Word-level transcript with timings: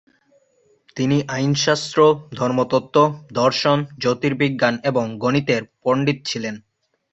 তিনি 0.95 1.17
আইনশাস্ত্র, 1.27 1.99
ধর্মতত্ত্ব, 2.35 2.97
দর্শন, 3.33 3.77
জ্যোতির্বিজ্ঞান 3.99 4.75
এবং 4.83 5.05
গণিতের 5.17 5.61
পণ্ডিত 5.83 6.17
ছিলেন। 6.25 6.55